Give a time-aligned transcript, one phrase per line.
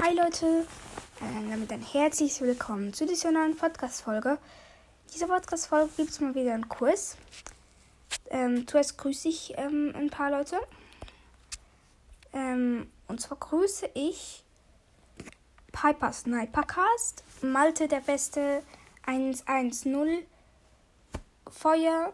[0.00, 0.64] Hi Leute,
[1.20, 4.38] äh, damit ein herzliches Willkommen zu dieser neuen Podcast-Folge.
[5.12, 7.16] Diese Podcast-Folge gibt es mal wieder einen Quiz.
[8.30, 10.56] Ähm, zuerst grüße ich ähm, ein paar Leute.
[12.32, 14.44] Ähm, und zwar grüße ich
[15.72, 18.62] Piper Snipercast, Malte der Beste
[19.04, 20.24] 110,
[21.50, 22.12] Feuer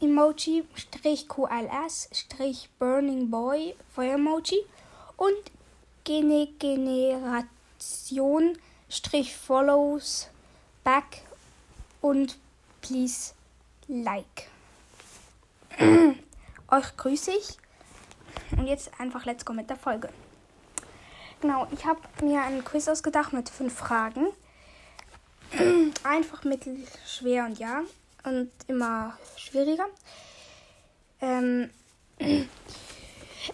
[0.00, 4.64] Emoji, Strich QLS, Strich Burning Boy, Feuer Emoji
[5.18, 5.57] und
[6.08, 7.28] Generation
[8.88, 10.30] Strich Follows
[10.82, 11.20] Back
[12.00, 12.38] und
[12.80, 13.34] Please
[13.88, 14.48] Like.
[16.70, 17.58] Euch grüße ich.
[18.58, 20.08] Und jetzt einfach let's go mit der Folge.
[21.42, 24.28] Genau, ich habe mir einen Quiz ausgedacht mit fünf Fragen.
[26.04, 27.82] Einfach, mittel, schwer und ja.
[28.24, 29.84] Und immer schwieriger.
[31.20, 31.68] Ähm,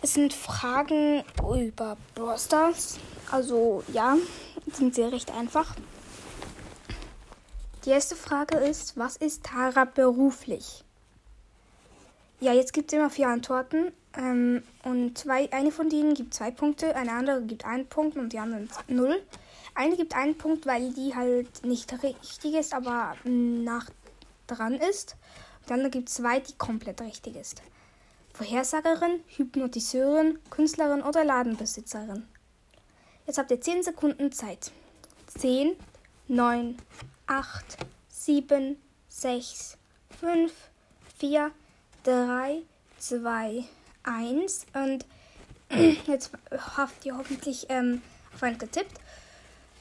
[0.02, 2.98] es sind Fragen über Brawl Stars.
[3.30, 4.16] Also ja,
[4.72, 5.74] sind sehr recht einfach.
[7.84, 10.84] Die erste Frage ist, was ist Tara beruflich?
[12.40, 13.92] Ja, jetzt gibt es immer vier Antworten.
[14.16, 18.32] Ähm, und zwei, eine von denen gibt zwei Punkte, eine andere gibt einen Punkt und
[18.32, 19.22] die anderen null.
[19.74, 23.90] Eine gibt einen Punkt, weil die halt nicht richtig ist, aber nach
[24.46, 25.16] dran ist.
[25.62, 27.60] Und andere gibt zwei, die komplett richtig ist.
[28.34, 32.26] Vorhersagerin, Hypnotiseurin, Künstlerin oder Ladenbesitzerin.
[33.26, 34.72] Jetzt habt ihr 10 Sekunden Zeit.
[35.38, 35.76] 10,
[36.26, 36.76] 9,
[37.28, 37.76] 8,
[38.08, 38.76] 7,
[39.08, 39.78] 6,
[40.20, 40.52] 5,
[41.18, 41.50] 4,
[42.02, 42.62] 3,
[42.98, 43.64] 2,
[44.02, 44.66] 1.
[44.74, 45.06] Und
[46.08, 46.32] jetzt
[46.76, 48.02] habt ihr hoffentlich ähm,
[48.34, 48.98] auf einen getippt.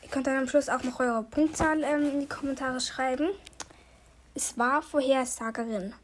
[0.04, 3.30] Ihr könnt dann am Schluss auch noch eure Punktzahl ähm, in die Kommentare schreiben.
[4.36, 5.96] Es war Vorhersagerin.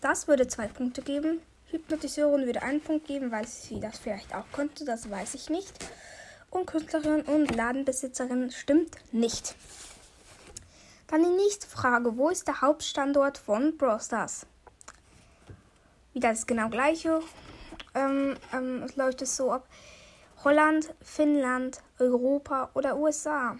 [0.00, 1.40] Das würde zwei Punkte geben.
[1.70, 4.84] Hypnotiseurin würde einen Punkt geben, weil sie das vielleicht auch konnte.
[4.84, 5.72] Das weiß ich nicht.
[6.50, 9.54] Und Künstlerin und Ladenbesitzerin stimmt nicht.
[11.06, 12.16] Dann die nächste Frage.
[12.16, 14.46] Wo ist der Hauptstandort von Brawl Stars?
[16.12, 17.20] Wieder das genau gleiche.
[17.94, 19.68] Ähm, ähm, es läuft es so ab.
[20.42, 23.56] Holland, Finnland, Europa oder USA.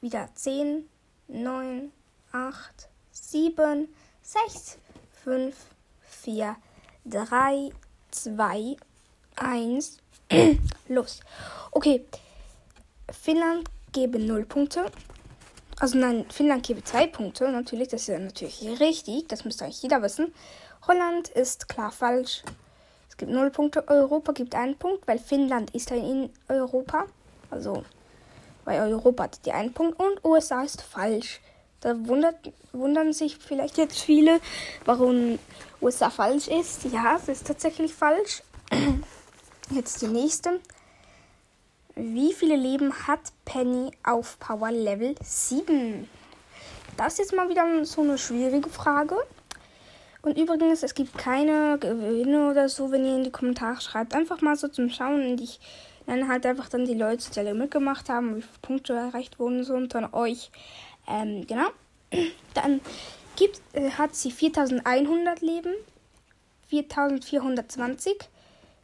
[0.00, 0.88] Wieder 10,
[1.28, 1.92] 9,
[2.32, 3.88] 8, 7,
[4.22, 4.78] 6,
[5.24, 5.56] 5,
[6.02, 6.56] 4,
[7.06, 7.70] 3,
[8.10, 8.76] 2,
[9.36, 9.98] 1.
[10.88, 11.20] Los.
[11.70, 12.04] Okay.
[13.10, 14.90] Finnland gebe 0 Punkte.
[15.78, 17.50] Also nein, Finnland gebe 2 Punkte.
[17.50, 19.28] Natürlich, das ist ja natürlich richtig.
[19.28, 20.32] Das müsste eigentlich jeder wissen.
[20.86, 22.42] Holland ist klar falsch.
[23.08, 23.86] Es gibt 0 Punkte.
[23.88, 27.06] Europa gibt einen Punkt, weil Finnland ist ja in Europa.
[27.50, 27.84] Also
[28.64, 29.98] bei Europa hat die einen Punkt.
[29.98, 31.40] Und USA ist falsch.
[31.84, 32.36] Da wundert,
[32.72, 34.40] wundern sich vielleicht jetzt viele,
[34.86, 35.38] warum
[35.82, 36.84] USA falsch ist.
[36.84, 38.42] Ja, es ist tatsächlich falsch.
[39.70, 40.60] Jetzt die nächste.
[41.94, 46.08] Wie viele Leben hat Penny auf Power Level 7?
[46.96, 49.16] Das ist jetzt mal wieder so eine schwierige Frage.
[50.22, 54.14] Und übrigens, es gibt keine Gewinne oder so, wenn ihr in die Kommentare schreibt.
[54.14, 55.32] Einfach mal so zum Schauen.
[55.32, 55.60] Und ich
[56.06, 59.58] nenne halt einfach dann die Leute, die alle mitgemacht haben, wie viele Punkte erreicht wurden
[59.58, 59.74] und so.
[59.74, 60.50] Und dann euch.
[61.06, 61.68] Ähm, genau.
[62.54, 62.80] Dann
[63.36, 65.74] gibt, äh, hat sie 4100 Leben,
[66.68, 68.16] 4420,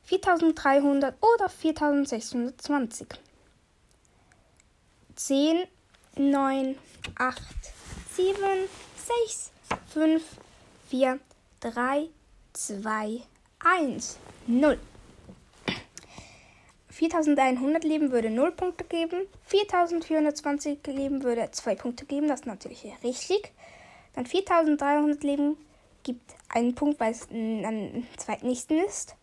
[0.04, 3.06] 4300 oder 4620.
[5.16, 5.66] 10,
[6.16, 6.76] 9,
[7.16, 7.42] 8,
[8.16, 8.36] 7,
[9.26, 9.50] 6,
[9.92, 10.22] 5,
[10.88, 11.20] 4,
[11.60, 12.09] 3,
[12.53, 13.22] 2,
[13.59, 14.78] 1, 0.
[17.00, 19.27] 4100 Leben würde 0 Punkte geben.
[19.47, 22.28] 4420 Leben würde 2 Punkte geben.
[22.28, 23.55] Das ist natürlich richtig.
[24.12, 25.56] Dann 4300 Leben
[26.03, 29.16] gibt einen Punkt, weil es am zweitnächsten ist.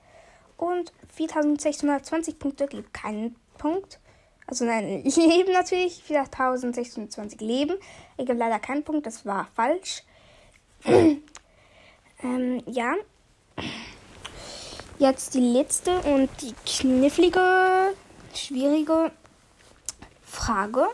[0.58, 4.00] Und 4620 Punkte gibt keinen Punkt.
[4.48, 6.02] Also nein, Leben natürlich.
[6.02, 7.76] 4620 Leben.
[8.18, 9.06] Ich gibt leider keinen Punkt.
[9.06, 10.02] Das war falsch.
[10.84, 11.22] ähm,
[12.66, 12.96] ja.
[15.00, 17.94] Jetzt die letzte und die knifflige,
[18.34, 19.12] schwierige
[20.26, 20.88] Frage.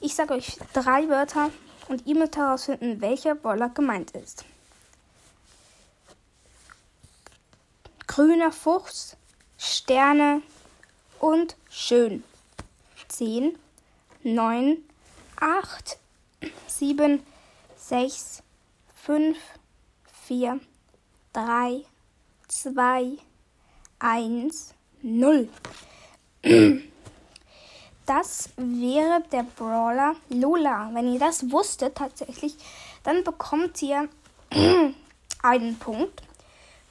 [0.00, 1.50] Ich sage euch drei Wörter
[1.88, 4.44] und ihr müsst herausfinden, welcher Boller gemeint ist.
[8.06, 9.16] Grüner Fuchs,
[9.56, 10.42] Sterne
[11.18, 12.22] und schön.
[13.08, 13.58] 10,
[14.24, 14.76] 9,
[15.36, 15.98] 8,
[16.66, 17.22] 7,
[17.76, 18.42] 6,
[19.04, 19.38] 5,
[20.26, 20.60] 4,
[21.32, 21.84] 3,
[22.48, 23.18] 2,
[23.98, 25.48] 1, 0.
[28.06, 30.90] Das wäre der Brawler Lola.
[30.92, 32.56] Wenn ihr das wusstet tatsächlich,
[33.02, 34.08] dann bekommt ihr
[35.42, 36.22] einen Punkt.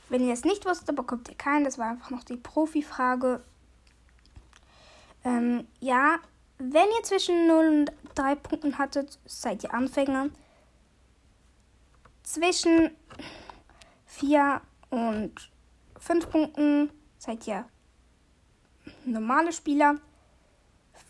[0.09, 1.63] Wenn ihr es nicht wusstet, bekommt ihr keinen.
[1.63, 3.41] Das war einfach noch die Profifrage.
[5.23, 6.17] Ähm, ja,
[6.57, 10.29] wenn ihr zwischen 0 und 3 Punkten hattet, seid ihr Anfänger.
[12.23, 12.91] Zwischen
[14.05, 14.61] 4
[14.95, 15.33] und
[15.99, 17.65] 5 Punkten seid ihr
[19.05, 19.95] normale Spieler.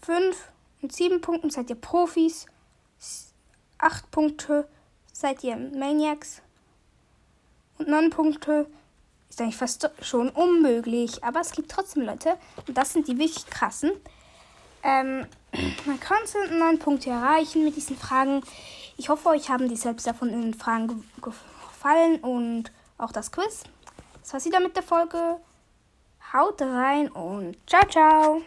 [0.02, 0.52] 5
[0.82, 2.46] und 7 Punkten seid ihr Profis.
[3.78, 4.68] 8 Punkte
[5.12, 6.42] seid ihr Maniacs.
[7.78, 8.68] Und 9 Punkte
[9.30, 11.24] ist eigentlich fast schon unmöglich.
[11.24, 12.38] Aber es gibt trotzdem Leute.
[12.68, 13.92] Und das sind die wirklich krassen.
[14.84, 15.26] Ähm,
[15.86, 18.42] man konnte 9 Punkte erreichen mit diesen Fragen.
[18.98, 23.64] Ich hoffe, euch haben die selbst davon in den Fragen gefallen und auch das Quiz.
[24.25, 25.38] Das war's wieder mit der Folge.
[26.33, 28.42] Haut rein und ciao, ciao.